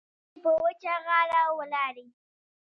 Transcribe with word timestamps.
اوبه 0.03 0.13
مې 0.35 0.39
په 0.43 0.51
وچه 0.63 0.93
غاړه 1.05 1.41
ولاړې. 1.57 2.07